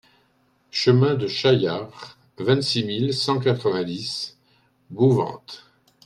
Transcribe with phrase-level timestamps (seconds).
[0.71, 4.35] Chemin de Chaillard, vingt-six mille cent quatre-vingt-dix
[4.89, 5.67] Bouvante